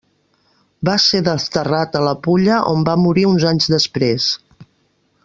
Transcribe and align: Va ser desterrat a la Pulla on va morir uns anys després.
Va 0.89 0.95
ser 1.03 1.19
desterrat 1.27 1.99
a 1.99 2.03
la 2.07 2.15
Pulla 2.29 2.57
on 2.73 2.87
va 2.91 2.97
morir 3.05 3.27
uns 3.33 3.49
anys 3.51 3.73
després. 3.75 4.31